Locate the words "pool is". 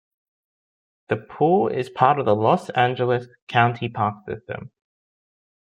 1.17-1.91